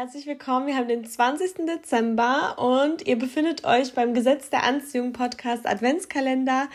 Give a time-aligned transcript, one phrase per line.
[0.00, 0.66] herzlich willkommen.
[0.66, 1.66] Wir haben den 20.
[1.66, 6.70] Dezember und ihr befindet euch beim Gesetz der Anziehung Podcast Adventskalender.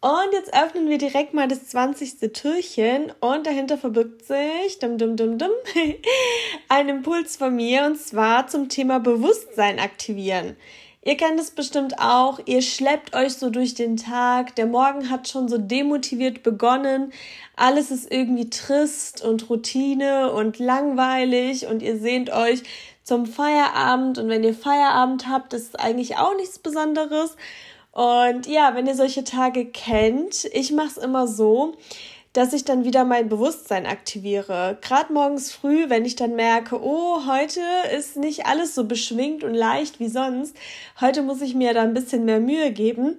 [0.00, 2.32] Und jetzt öffnen wir direkt mal das 20.
[2.32, 5.50] Türchen und dahinter verbirgt sich dum, dum, dum, dum,
[6.68, 10.56] ein Impuls von mir und zwar zum Thema Bewusstsein aktivieren.
[11.02, 15.28] Ihr kennt es bestimmt auch, ihr schleppt euch so durch den Tag, der Morgen hat
[15.28, 17.14] schon so demotiviert begonnen,
[17.56, 22.62] alles ist irgendwie trist und Routine und langweilig und ihr sehnt euch
[23.02, 24.18] zum Feierabend.
[24.18, 27.36] Und wenn ihr Feierabend habt, ist eigentlich auch nichts Besonderes.
[27.92, 31.76] Und ja, wenn ihr solche Tage kennt, ich mache es immer so,
[32.32, 34.78] dass ich dann wieder mein Bewusstsein aktiviere.
[34.80, 37.60] Gerade morgens früh, wenn ich dann merke, oh, heute
[37.96, 40.56] ist nicht alles so beschwingt und leicht wie sonst,
[41.00, 43.16] heute muss ich mir da ein bisschen mehr Mühe geben,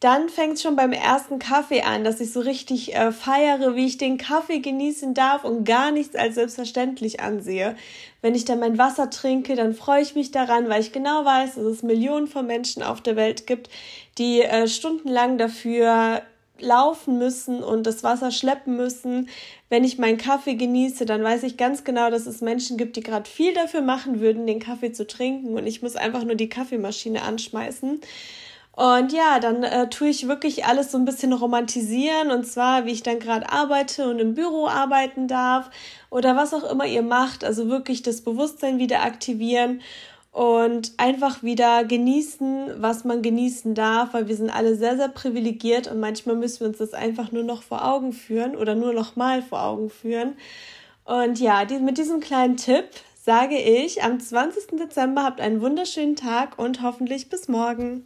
[0.00, 3.86] dann fängt es schon beim ersten Kaffee an, dass ich so richtig äh, feiere, wie
[3.86, 7.74] ich den Kaffee genießen darf und gar nichts als selbstverständlich ansehe.
[8.20, 11.54] Wenn ich dann mein Wasser trinke, dann freue ich mich daran, weil ich genau weiß,
[11.54, 13.70] dass es Millionen von Menschen auf der Welt gibt,
[14.18, 16.22] die äh, stundenlang dafür
[16.64, 19.28] laufen müssen und das Wasser schleppen müssen.
[19.68, 23.02] Wenn ich meinen Kaffee genieße, dann weiß ich ganz genau, dass es Menschen gibt, die
[23.02, 26.48] gerade viel dafür machen würden, den Kaffee zu trinken und ich muss einfach nur die
[26.48, 28.00] Kaffeemaschine anschmeißen.
[28.76, 32.90] Und ja, dann äh, tue ich wirklich alles so ein bisschen romantisieren und zwar, wie
[32.90, 35.70] ich dann gerade arbeite und im Büro arbeiten darf
[36.10, 37.44] oder was auch immer ihr macht.
[37.44, 39.80] Also wirklich das Bewusstsein wieder aktivieren
[40.34, 45.86] und einfach wieder genießen, was man genießen darf, weil wir sind alle sehr, sehr privilegiert
[45.86, 49.14] und manchmal müssen wir uns das einfach nur noch vor Augen führen oder nur noch
[49.14, 50.34] mal vor Augen führen.
[51.04, 52.86] Und ja, mit diesem kleinen Tipp
[53.22, 54.76] sage ich, am 20.
[54.76, 58.04] Dezember habt einen wunderschönen Tag und hoffentlich bis morgen.